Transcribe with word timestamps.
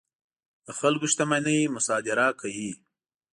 د 0.65 0.67
خلکو 0.79 1.05
شتمنۍ 1.11 1.59
مصادره 1.75 2.27
کوي. 2.39 2.71